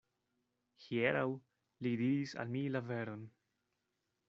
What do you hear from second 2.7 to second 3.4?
la veron.